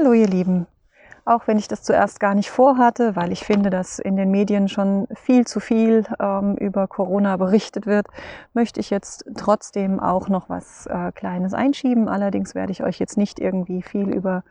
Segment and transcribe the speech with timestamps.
[0.00, 0.66] Hallo ihr Lieben.
[1.26, 4.66] Auch wenn ich das zuerst gar nicht vorhatte, weil ich finde, dass in den Medien
[4.70, 8.06] schon viel zu viel ähm, über Corona berichtet wird,
[8.54, 12.08] möchte ich jetzt trotzdem auch noch was äh, Kleines einschieben.
[12.08, 14.42] Allerdings werde ich euch jetzt nicht irgendwie viel über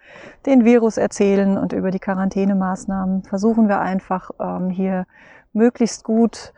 [0.46, 3.24] den Virus erzählen und über die Quarantänemaßnahmen.
[3.24, 5.08] Versuchen wir einfach ähm, hier
[5.52, 6.54] möglichst gut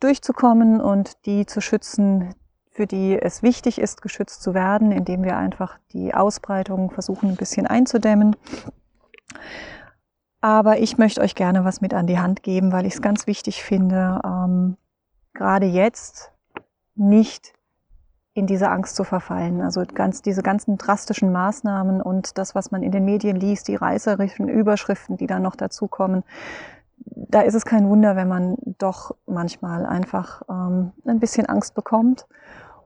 [0.00, 2.34] durchzukommen und die zu schützen,
[2.76, 7.36] für die es wichtig ist, geschützt zu werden, indem wir einfach die Ausbreitung versuchen ein
[7.36, 8.36] bisschen einzudämmen.
[10.42, 13.26] Aber ich möchte euch gerne was mit an die Hand geben, weil ich es ganz
[13.26, 14.76] wichtig finde, ähm,
[15.32, 16.32] gerade jetzt
[16.94, 17.54] nicht
[18.34, 19.62] in diese Angst zu verfallen.
[19.62, 23.76] Also ganz, diese ganzen drastischen Maßnahmen und das, was man in den Medien liest, die
[23.76, 26.24] reißerischen Überschriften, die dann noch dazukommen,
[26.98, 32.26] da ist es kein Wunder, wenn man doch manchmal einfach ähm, ein bisschen Angst bekommt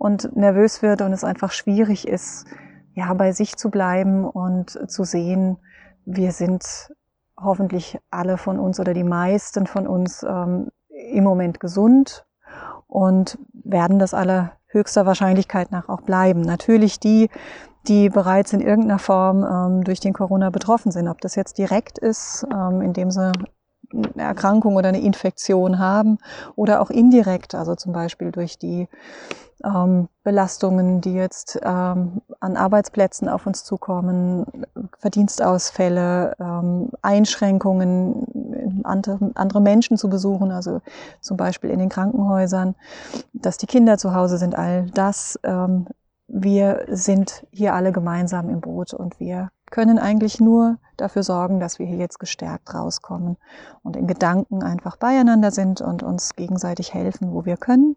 [0.00, 2.46] und nervös wird und es einfach schwierig ist,
[2.94, 5.58] ja, bei sich zu bleiben und zu sehen,
[6.06, 6.64] wir sind
[7.38, 12.24] hoffentlich alle von uns oder die meisten von uns ähm, im Moment gesund
[12.86, 16.40] und werden das aller höchster Wahrscheinlichkeit nach auch bleiben.
[16.40, 17.28] Natürlich die,
[17.86, 21.98] die bereits in irgendeiner Form ähm, durch den Corona betroffen sind, ob das jetzt direkt
[21.98, 23.32] ist, ähm, indem sie
[23.92, 26.18] eine Erkrankung oder eine Infektion haben
[26.56, 28.88] oder auch indirekt, also zum Beispiel durch die
[29.64, 34.46] ähm, Belastungen, die jetzt ähm, an Arbeitsplätzen auf uns zukommen,
[34.98, 40.80] Verdienstausfälle, ähm, Einschränkungen, andere, andere Menschen zu besuchen, also
[41.20, 42.74] zum Beispiel in den Krankenhäusern,
[43.32, 45.38] dass die Kinder zu Hause sind, all das.
[46.32, 51.80] Wir sind hier alle gemeinsam im Boot und wir können eigentlich nur dafür sorgen, dass
[51.80, 53.36] wir hier jetzt gestärkt rauskommen
[53.82, 57.96] und in Gedanken einfach beieinander sind und uns gegenseitig helfen, wo wir können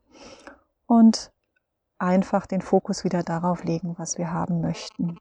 [0.88, 1.32] und
[2.00, 5.18] einfach den Fokus wieder darauf legen, was wir haben möchten.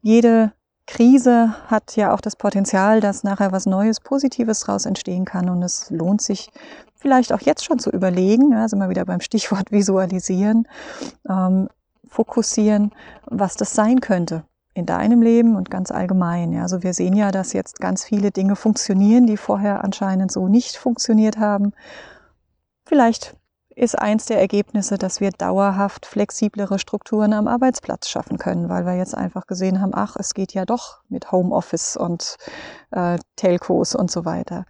[0.00, 0.52] Jede
[0.86, 5.62] Krise hat ja auch das Potenzial, dass nachher was Neues, Positives daraus entstehen kann und
[5.62, 6.50] es lohnt sich
[7.04, 10.66] vielleicht auch jetzt schon zu überlegen, ja, sind wir wieder beim Stichwort visualisieren,
[11.28, 11.68] ähm,
[12.08, 12.92] fokussieren,
[13.26, 16.54] was das sein könnte in deinem Leben und ganz allgemein.
[16.54, 16.62] Ja.
[16.62, 20.78] Also wir sehen ja, dass jetzt ganz viele Dinge funktionieren, die vorher anscheinend so nicht
[20.78, 21.72] funktioniert haben.
[22.86, 23.36] Vielleicht
[23.76, 28.96] ist eins der Ergebnisse, dass wir dauerhaft flexiblere Strukturen am Arbeitsplatz schaffen können, weil wir
[28.96, 32.36] jetzt einfach gesehen haben, ach, es geht ja doch mit Homeoffice und
[32.92, 34.64] äh, Telcos und so weiter.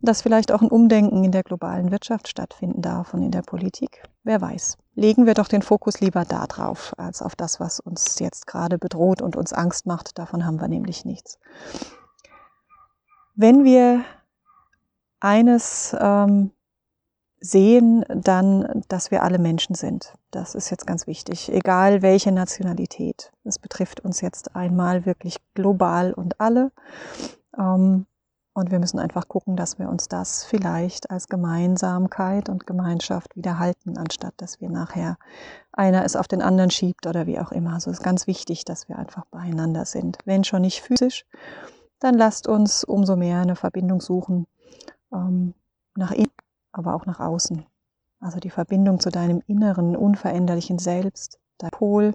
[0.00, 4.02] Dass vielleicht auch ein Umdenken in der globalen Wirtschaft stattfinden darf und in der Politik.
[4.24, 4.76] Wer weiß.
[4.94, 8.78] Legen wir doch den Fokus lieber da drauf, als auf das, was uns jetzt gerade
[8.78, 10.18] bedroht und uns Angst macht.
[10.18, 11.38] Davon haben wir nämlich nichts.
[13.36, 14.04] Wenn wir
[15.20, 16.50] eines ähm,
[17.40, 20.14] sehen dann, dass wir alle Menschen sind.
[20.30, 23.32] Das ist jetzt ganz wichtig, egal welche Nationalität.
[23.44, 26.72] Es betrifft uns jetzt einmal wirklich global und alle.
[27.56, 28.06] Ähm,
[28.54, 33.60] und wir müssen einfach gucken, dass wir uns das vielleicht als Gemeinsamkeit und Gemeinschaft wieder
[33.60, 35.16] halten, anstatt dass wir nachher
[35.70, 37.74] einer es auf den anderen schiebt oder wie auch immer.
[37.74, 40.18] Also es ist ganz wichtig, dass wir einfach beieinander sind.
[40.24, 41.24] Wenn schon nicht physisch,
[42.00, 44.48] dann lasst uns umso mehr eine Verbindung suchen
[45.12, 45.54] ähm,
[45.94, 46.32] nach innen
[46.72, 47.64] aber auch nach außen.
[48.20, 52.14] Also die Verbindung zu deinem inneren, unveränderlichen Selbst, dein Pol.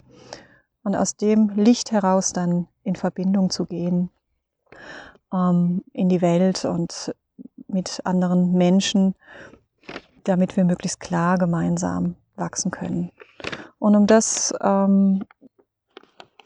[0.84, 4.10] Und aus dem Licht heraus dann in Verbindung zu gehen.
[5.34, 7.14] ähm, in die Welt und
[7.68, 9.16] mit anderen Menschen,
[10.24, 13.12] damit wir möglichst klar gemeinsam wachsen können.
[13.80, 15.26] Und um das ähm,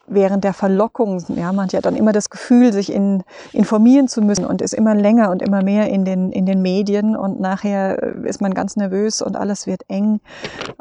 [0.08, 4.22] während der Verlockung, ja, man hat ja dann immer das Gefühl, sich in, informieren zu
[4.22, 8.02] müssen und ist immer länger und immer mehr in den, in den Medien und nachher
[8.24, 10.22] ist man ganz nervös und alles wird eng.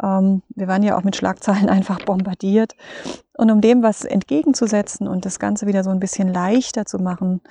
[0.03, 2.75] Ähm, wir waren ja auch mit Schlagzeilen einfach bombardiert.
[3.37, 7.43] Und um dem was entgegenzusetzen und das Ganze wieder so ein bisschen leichter zu machen,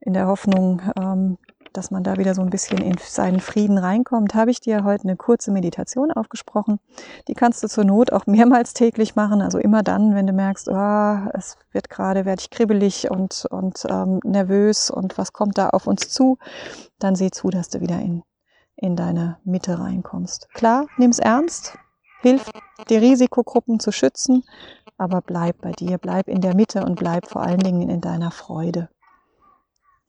[0.00, 1.36] in der Hoffnung, ähm,
[1.74, 5.04] dass man da wieder so ein bisschen in seinen Frieden reinkommt, habe ich dir heute
[5.04, 6.78] eine kurze Meditation aufgesprochen.
[7.26, 9.42] Die kannst du zur Not auch mehrmals täglich machen.
[9.42, 13.84] Also immer dann, wenn du merkst, oh, es wird gerade, werde ich kribbelig und, und
[13.90, 16.38] ähm, nervös und was kommt da auf uns zu,
[16.98, 18.22] dann sieh zu, dass du wieder in,
[18.76, 20.48] in deine Mitte reinkommst.
[20.54, 21.76] Klar, nimm's ernst,
[22.20, 22.48] hilf
[22.88, 24.44] die Risikogruppen zu schützen,
[24.96, 28.30] aber bleib bei dir, bleib in der Mitte und bleib vor allen Dingen in deiner
[28.30, 28.88] Freude.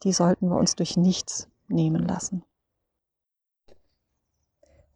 [0.03, 2.43] Die sollten wir uns durch nichts nehmen lassen.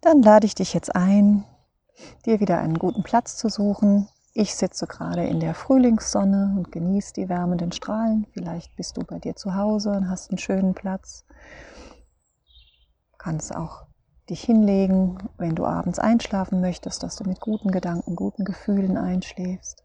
[0.01, 1.43] Dann lade ich dich jetzt ein,
[2.25, 4.07] dir wieder einen guten Platz zu suchen.
[4.33, 8.25] Ich sitze gerade in der Frühlingssonne und genieße die wärmenden Strahlen.
[8.31, 11.25] Vielleicht bist du bei dir zu Hause und hast einen schönen Platz.
[13.17, 13.87] Kannst auch
[14.29, 19.83] dich hinlegen, wenn du abends einschlafen möchtest, dass du mit guten Gedanken, guten Gefühlen einschläfst.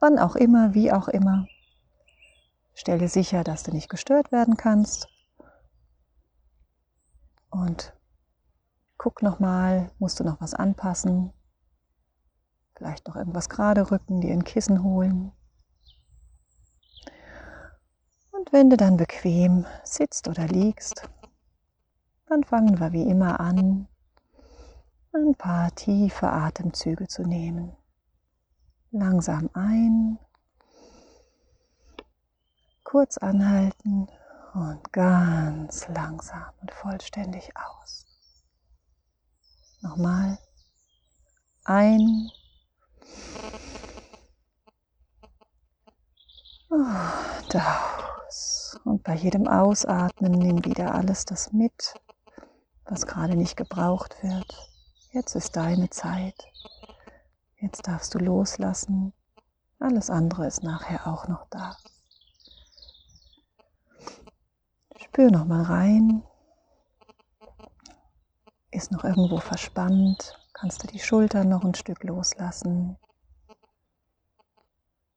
[0.00, 1.46] Wann auch immer, wie auch immer.
[2.74, 5.11] Stelle sicher, dass du nicht gestört werden kannst
[7.52, 7.94] und
[8.96, 11.32] guck nochmal, musst du noch was anpassen?
[12.74, 15.32] Vielleicht noch irgendwas gerade rücken, dir ein Kissen holen.
[18.30, 21.08] Und wenn du dann bequem sitzt oder liegst,
[22.26, 23.86] dann fangen wir wie immer an,
[25.12, 27.76] ein paar tiefe Atemzüge zu nehmen.
[28.90, 30.18] Langsam ein,
[32.82, 34.08] kurz anhalten
[34.54, 38.04] und ganz langsam und vollständig aus.
[39.80, 40.38] Nochmal
[41.64, 42.30] ein
[46.68, 48.78] und aus.
[48.84, 51.94] Und bei jedem Ausatmen nimm wieder alles das mit,
[52.84, 54.70] was gerade nicht gebraucht wird.
[55.12, 56.46] Jetzt ist deine Zeit.
[57.56, 59.12] Jetzt darfst du loslassen.
[59.78, 61.76] Alles andere ist nachher auch noch da.
[65.02, 66.22] Spür noch mal rein.
[68.70, 70.38] Ist noch irgendwo verspannt?
[70.52, 72.96] Kannst du die Schultern noch ein Stück loslassen?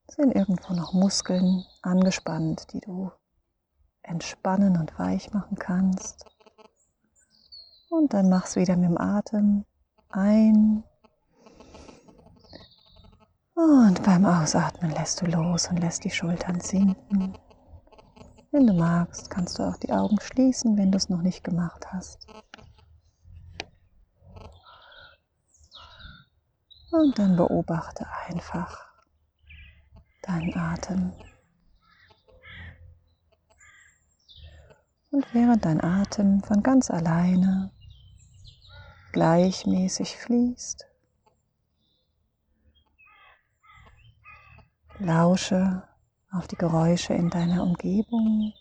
[0.09, 3.11] Sind irgendwo noch Muskeln angespannt, die du
[4.01, 6.25] entspannen und weich machen kannst?
[7.89, 9.65] Und dann mach's wieder mit dem Atem
[10.09, 10.83] ein.
[13.53, 17.37] Und beim Ausatmen lässt du los und lässt die Schultern sinken.
[18.55, 21.91] Wenn du magst, kannst du auch die Augen schließen, wenn du es noch nicht gemacht
[21.91, 22.25] hast.
[26.89, 28.87] Und dann beobachte einfach
[30.21, 31.11] deinen Atem.
[35.11, 37.71] Und während dein Atem von ganz alleine
[39.11, 40.87] gleichmäßig fließt,
[44.99, 45.83] lausche
[46.35, 48.53] auf die Geräusche in deiner Umgebung.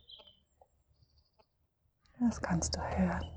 [2.20, 3.30] Das kannst du hören.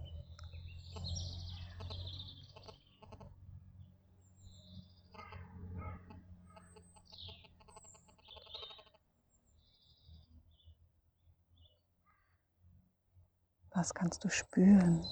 [13.74, 15.06] Was kannst du spüren?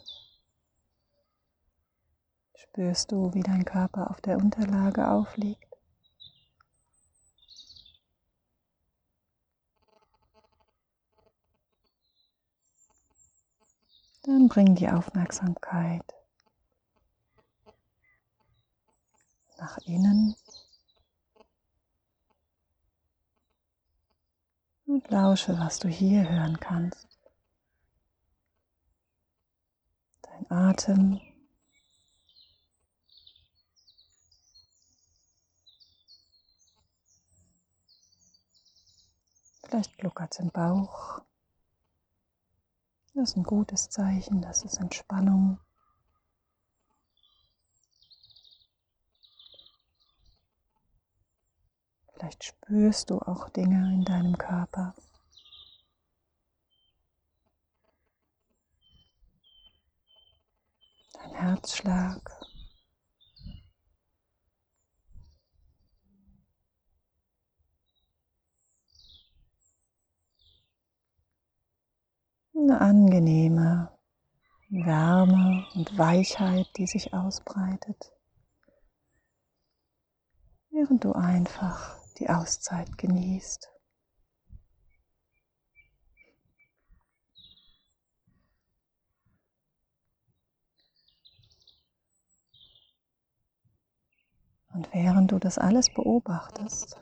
[2.56, 5.66] Spürst du, wie dein Körper auf der Unterlage aufliegt?
[14.26, 16.14] Dann bring die Aufmerksamkeit
[19.58, 20.34] nach innen
[24.86, 27.06] und lausche, was du hier hören kannst.
[30.22, 31.20] Dein Atem.
[39.64, 41.25] Vielleicht gluckert es im Bauch.
[43.16, 45.58] Das ist ein gutes Zeichen, das ist Entspannung.
[52.14, 54.94] Vielleicht spürst du auch Dinge in deinem Körper.
[61.14, 62.55] Dein Herzschlag.
[72.68, 73.96] Eine angenehme
[74.70, 78.12] Wärme und Weichheit, die sich ausbreitet,
[80.72, 83.70] während du einfach die Auszeit genießt.
[94.74, 97.00] Und während du das alles beobachtest,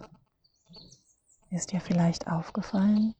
[1.51, 3.15] ist dir vielleicht aufgefallen,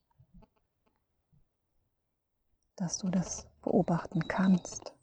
[2.75, 4.93] dass du das beobachten kannst,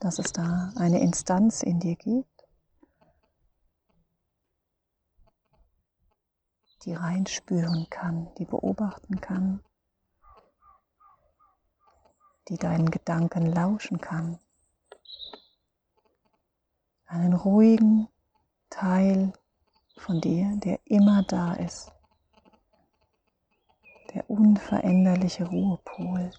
[0.00, 2.48] dass es da eine Instanz in dir gibt,
[6.84, 9.62] die reinspüren kann, die beobachten kann,
[12.48, 14.38] die deinen Gedanken lauschen kann.
[17.06, 18.08] Einen ruhigen
[18.70, 19.32] Teil
[19.98, 21.92] von dir, der immer da ist,
[24.14, 26.30] der unveränderliche Ruhepol.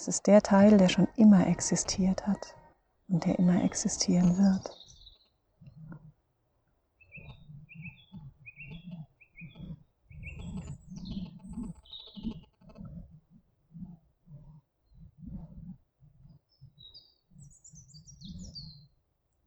[0.00, 2.54] Es ist der Teil, der schon immer existiert hat
[3.08, 4.76] und der immer existieren wird.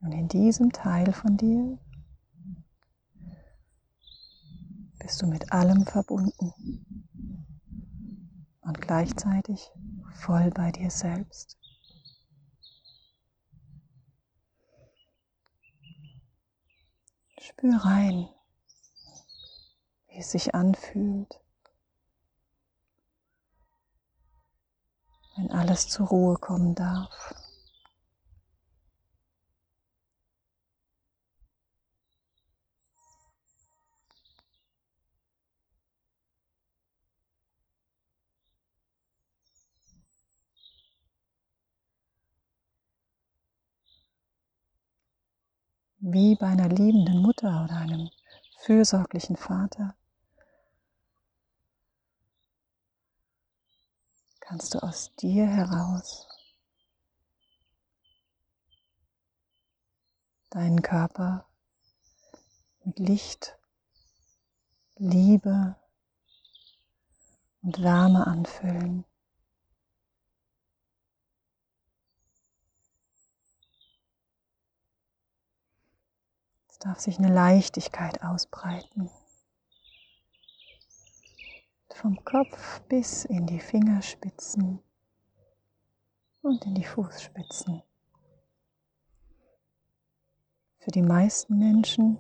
[0.01, 1.79] Und in diesem Teil von dir
[5.00, 6.53] bist du mit allem verbunden
[8.60, 9.72] und gleichzeitig
[10.22, 11.58] voll bei dir selbst.
[17.40, 18.30] Spür rein,
[20.08, 21.42] wie es sich anfühlt,
[25.36, 27.34] wenn alles zur Ruhe kommen darf.
[46.01, 48.10] Wie bei einer liebenden Mutter oder einem
[48.58, 49.96] fürsorglichen Vater,
[54.39, 56.27] kannst du aus dir heraus
[60.50, 61.46] deinen Körper
[62.84, 63.58] mit Licht,
[64.98, 65.75] Liebe
[67.62, 69.05] und Wärme anfüllen.
[76.81, 79.09] Darf sich eine Leichtigkeit ausbreiten.
[81.93, 84.81] Vom Kopf bis in die Fingerspitzen
[86.41, 87.83] und in die Fußspitzen.
[90.79, 92.17] Für die meisten Menschen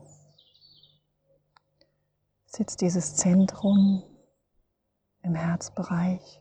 [2.45, 4.03] sitzt dieses Zentrum
[5.23, 6.39] im Herzbereich.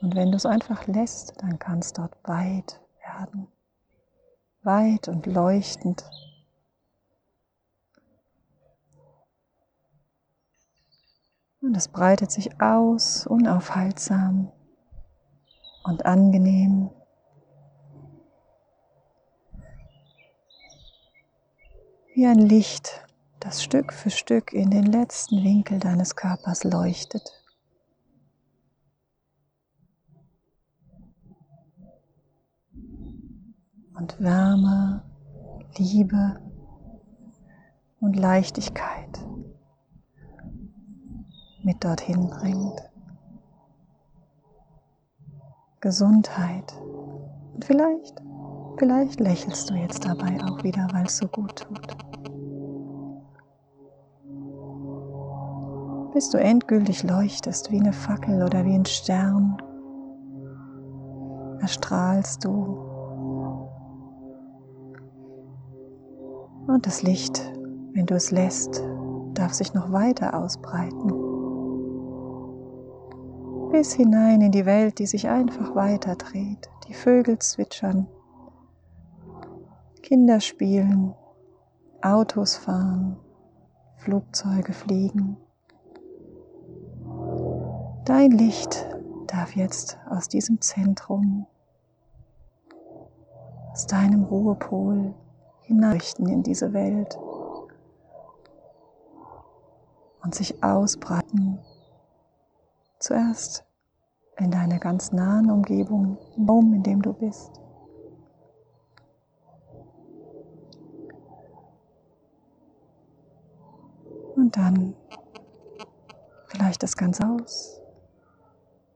[0.00, 3.46] Und wenn du es einfach lässt, dann kann es dort weit werden
[4.62, 6.04] weit und leuchtend.
[11.60, 14.52] Und es breitet sich aus, unaufhaltsam
[15.84, 16.90] und angenehm.
[22.14, 23.06] Wie ein Licht,
[23.40, 27.30] das Stück für Stück in den letzten Winkel deines Körpers leuchtet.
[33.98, 35.02] Und Wärme,
[35.76, 36.40] Liebe
[38.00, 39.18] und Leichtigkeit
[41.62, 42.80] mit dorthin bringt.
[45.80, 46.72] Gesundheit.
[47.54, 48.22] Und vielleicht,
[48.78, 51.96] vielleicht lächelst du jetzt dabei auch wieder, weil es so gut tut.
[56.14, 59.56] Bis du endgültig leuchtest wie eine Fackel oder wie ein Stern,
[61.60, 62.87] erstrahlst du
[66.68, 67.50] Und das Licht,
[67.94, 68.84] wenn du es lässt,
[69.32, 71.08] darf sich noch weiter ausbreiten.
[73.72, 76.68] Bis hinein in die Welt, die sich einfach weiter dreht.
[76.86, 78.06] Die Vögel zwitschern,
[80.02, 81.14] Kinder spielen,
[82.02, 83.16] Autos fahren,
[83.96, 85.38] Flugzeuge fliegen.
[88.04, 88.86] Dein Licht
[89.26, 91.46] darf jetzt aus diesem Zentrum,
[93.72, 95.14] aus deinem Ruhepol
[95.68, 97.18] hineinrichten in diese Welt
[100.22, 101.58] und sich ausbreiten.
[102.98, 103.64] Zuerst
[104.38, 107.60] in deiner ganz nahen Umgebung, im Raum, in dem du bist.
[114.36, 114.94] Und dann
[116.46, 117.80] vielleicht das Ganze aus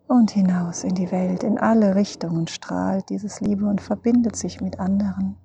[0.06, 4.78] und hinaus in die Welt, in alle Richtungen strahlt dieses Liebe und verbindet sich mit
[4.78, 5.36] anderen,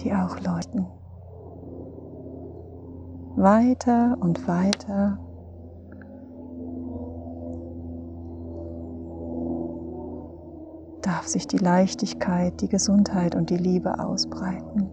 [0.00, 0.86] die auch läuten.
[3.36, 5.18] Weiter und weiter.
[11.02, 14.90] darf sich die Leichtigkeit, die Gesundheit und die Liebe ausbreiten.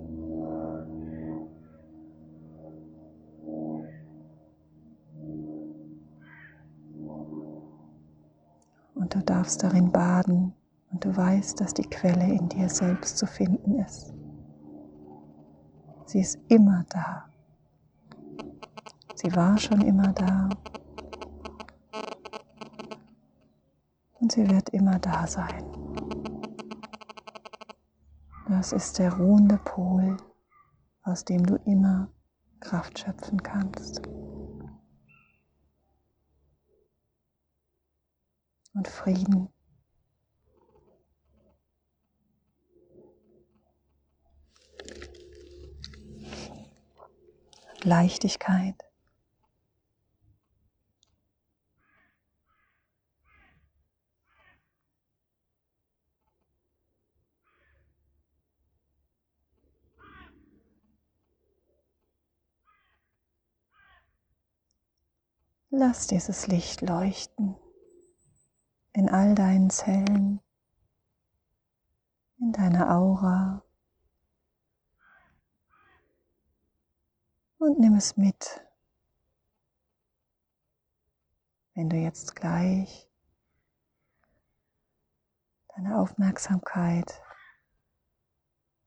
[9.08, 10.54] und du darfst darin baden
[10.92, 14.14] und du weißt, dass die Quelle in dir selbst zu finden ist.
[16.08, 17.30] Sie ist immer da.
[19.16, 20.50] Sie war schon immer da.
[24.20, 25.64] Und sie wird immer da sein.
[28.50, 30.18] Das ist der ruhende Pol,
[31.04, 32.10] aus dem du immer
[32.60, 34.02] Kraft schöpfen kannst.
[38.78, 39.50] und Frieden.
[47.88, 48.76] Leichtigkeit.
[65.70, 67.56] Lass dieses Licht leuchten
[68.94, 70.42] in all deinen Zellen,
[72.40, 73.64] in deiner Aura
[77.60, 78.62] und nimm es mit.
[81.74, 83.08] Wenn du jetzt gleich
[85.76, 87.22] deine Aufmerksamkeit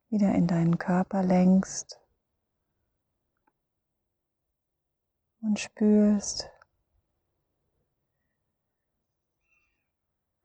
[0.09, 2.01] wieder in deinen Körper lenkst
[5.41, 6.51] und spürst,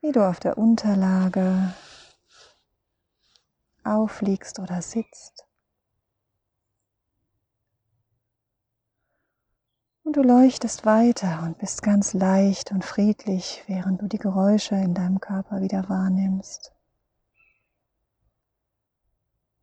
[0.01, 1.73] wie du auf der Unterlage
[3.83, 5.44] aufliegst oder sitzt.
[10.05, 14.93] Und du leuchtest weiter und bist ganz leicht und friedlich, während du die Geräusche in
[14.93, 16.75] deinem Körper wieder wahrnimmst.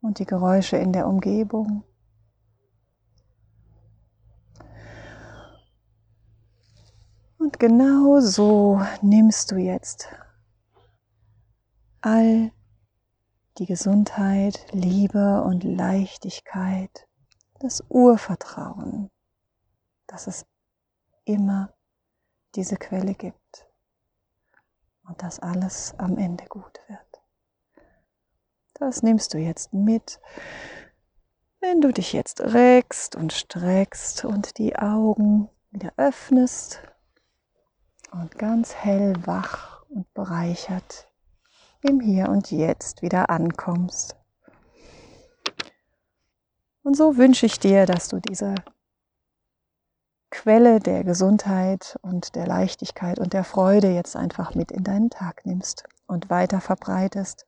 [0.00, 1.84] Und die Geräusche in der Umgebung.
[7.38, 10.08] Und genau so nimmst du jetzt
[12.00, 12.50] all
[13.58, 17.06] die Gesundheit, Liebe und Leichtigkeit,
[17.60, 19.08] das Urvertrauen,
[20.12, 20.46] dass es
[21.24, 21.72] immer
[22.54, 23.66] diese Quelle gibt
[25.08, 27.22] und dass alles am Ende gut wird.
[28.74, 30.20] Das nimmst du jetzt mit,
[31.60, 36.82] wenn du dich jetzt reckst und streckst und die Augen wieder öffnest
[38.10, 41.10] und ganz hell wach und bereichert
[41.80, 44.14] im Hier und Jetzt wieder ankommst.
[46.82, 48.54] Und so wünsche ich dir, dass du diese
[50.32, 55.44] Quelle der Gesundheit und der Leichtigkeit und der Freude jetzt einfach mit in deinen Tag
[55.44, 57.46] nimmst und weiter verbreitest,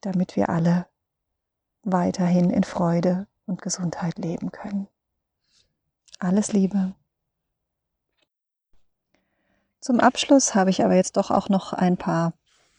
[0.00, 0.86] damit wir alle
[1.82, 4.86] weiterhin in Freude und Gesundheit leben können.
[6.20, 6.94] Alles Liebe.
[9.80, 12.32] Zum Abschluss habe ich aber jetzt doch auch noch ein paar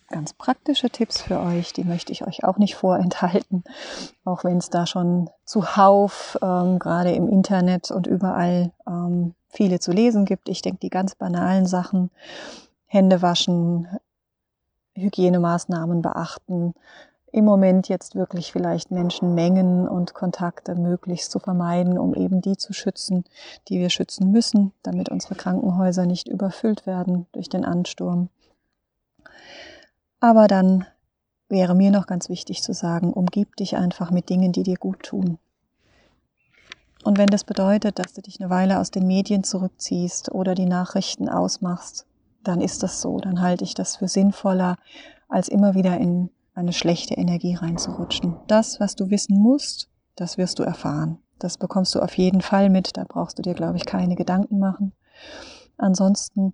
[0.09, 1.73] ganz praktische Tipps für euch.
[1.73, 3.63] Die möchte ich euch auch nicht vorenthalten,
[4.25, 9.91] auch wenn es da schon zuhauf ähm, gerade im Internet und überall ähm, viele zu
[9.91, 10.49] lesen gibt.
[10.49, 12.09] Ich denke, die ganz banalen Sachen,
[12.85, 13.87] Hände waschen,
[14.95, 16.73] Hygienemaßnahmen beachten,
[17.31, 22.73] im Moment jetzt wirklich vielleicht Menschenmengen und Kontakte möglichst zu vermeiden, um eben die zu
[22.73, 23.25] schützen,
[23.67, 28.29] die wir schützen müssen, damit unsere Krankenhäuser nicht überfüllt werden durch den Ansturm.
[30.19, 30.85] Aber dann
[31.49, 35.03] wäre mir noch ganz wichtig zu sagen, umgib dich einfach mit Dingen, die dir gut
[35.03, 35.37] tun.
[37.03, 40.65] Und wenn das bedeutet, dass du dich eine Weile aus den Medien zurückziehst oder die
[40.65, 42.05] Nachrichten ausmachst,
[42.43, 43.19] dann ist das so.
[43.19, 44.75] Dann halte ich das für sinnvoller,
[45.29, 48.35] als immer wieder in eine schlechte Energie reinzurutschen.
[48.47, 51.19] Das, was du wissen musst, das wirst du erfahren.
[51.39, 52.97] Das bekommst du auf jeden Fall mit.
[52.97, 54.93] Da brauchst du dir, glaube ich, keine Gedanken machen.
[55.77, 56.53] Ansonsten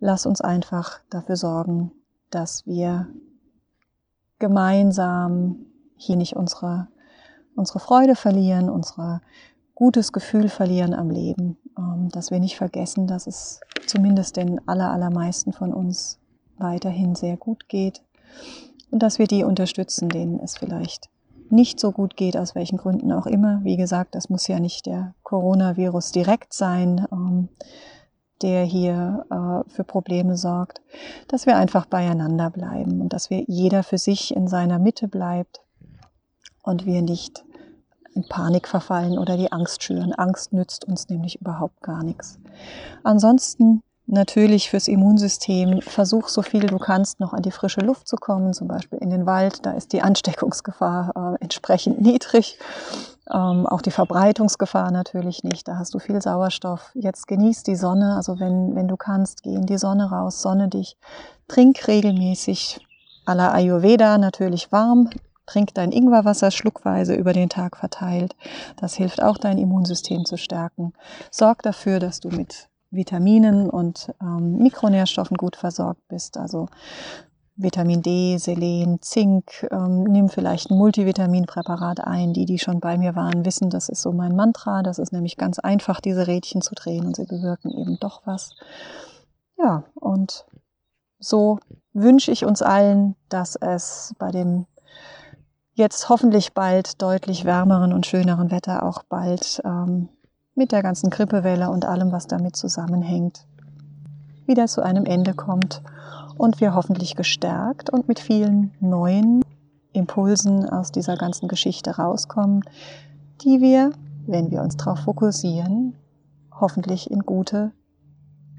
[0.00, 1.92] lass uns einfach dafür sorgen,
[2.34, 3.08] dass wir
[4.38, 5.66] gemeinsam
[5.96, 6.88] hier nicht unsere,
[7.54, 9.20] unsere Freude verlieren, unser
[9.74, 14.90] gutes Gefühl verlieren am Leben, ähm, dass wir nicht vergessen, dass es zumindest den aller,
[14.90, 16.18] allermeisten von uns
[16.58, 18.02] weiterhin sehr gut geht.
[18.90, 21.08] Und dass wir die unterstützen, denen es vielleicht
[21.50, 23.60] nicht so gut geht, aus welchen Gründen auch immer.
[23.62, 27.48] Wie gesagt, das muss ja nicht der Coronavirus direkt sein, ähm,
[28.42, 30.80] der hier äh, für Probleme sorgt,
[31.28, 35.62] dass wir einfach beieinander bleiben und dass wir jeder für sich in seiner Mitte bleibt
[36.62, 37.44] und wir nicht
[38.14, 40.12] in Panik verfallen oder die Angst schüren.
[40.12, 42.38] Angst nützt uns nämlich überhaupt gar nichts.
[43.02, 48.16] Ansonsten natürlich fürs Immunsystem, versuch so viel du kannst noch an die frische Luft zu
[48.16, 52.58] kommen, zum Beispiel in den Wald, da ist die Ansteckungsgefahr äh, entsprechend niedrig,
[53.32, 56.90] ähm, auch die Verbreitungsgefahr natürlich nicht, da hast du viel Sauerstoff.
[56.94, 60.68] Jetzt genieß die Sonne, also wenn, wenn du kannst, geh in die Sonne raus, sonne
[60.68, 60.96] dich,
[61.48, 62.80] trink regelmäßig
[63.24, 65.10] à la Ayurveda natürlich warm,
[65.46, 68.36] Trink dein Ingwerwasser schluckweise über den Tag verteilt.
[68.76, 70.92] Das hilft auch, dein Immunsystem zu stärken.
[71.30, 76.36] Sorg dafür, dass du mit Vitaminen und ähm, Mikronährstoffen gut versorgt bist.
[76.36, 76.68] Also
[77.56, 79.66] Vitamin D, Selen, Zink.
[79.70, 82.32] Ähm, nimm vielleicht ein Multivitaminpräparat ein.
[82.32, 84.82] Die, die schon bei mir waren, wissen, das ist so mein Mantra.
[84.82, 88.54] Das ist nämlich ganz einfach, diese Rädchen zu drehen und sie bewirken eben doch was.
[89.58, 90.46] Ja, und
[91.18, 91.58] so
[91.92, 94.66] wünsche ich uns allen, dass es bei dem
[95.74, 100.08] jetzt hoffentlich bald deutlich wärmeren und schöneren Wetter auch bald ähm,
[100.54, 103.46] mit der ganzen Grippewelle und allem, was damit zusammenhängt,
[104.46, 105.82] wieder zu einem Ende kommt
[106.36, 109.42] und wir hoffentlich gestärkt und mit vielen neuen
[109.92, 112.64] Impulsen aus dieser ganzen Geschichte rauskommen,
[113.42, 113.92] die wir,
[114.26, 115.94] wenn wir uns darauf fokussieren,
[116.50, 117.72] hoffentlich in gute,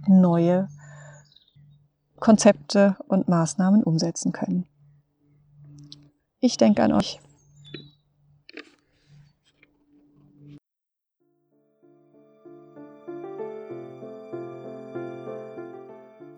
[0.08, 0.68] neue
[2.20, 4.66] Konzepte und Maßnahmen umsetzen können.
[6.40, 7.20] Ich denke an euch.